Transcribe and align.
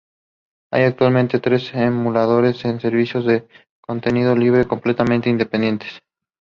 Based 0.71 0.99
on 1.03 1.13
the 1.13 1.21
novel 1.21 1.25
of 1.25 1.43
the 1.51 1.59
same 1.59 2.03
name 2.03 2.11
by 2.11 2.23
Oles 2.23 2.63
Honchar. 2.63 3.47